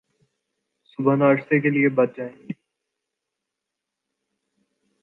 [0.99, 2.33] صبح ناشتے کے لئے بچ جائیں